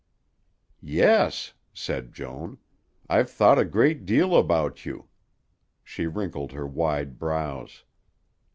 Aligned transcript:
"Yes," 0.81 1.53
said 1.75 2.11
Joan; 2.11 2.57
"I've 3.07 3.29
thought 3.29 3.59
a 3.59 3.63
great 3.65 4.03
deal 4.03 4.35
about 4.35 4.83
you." 4.83 5.09
She 5.83 6.07
wrinkled 6.07 6.53
her 6.53 6.65
wide 6.65 7.19
brows. 7.19 7.83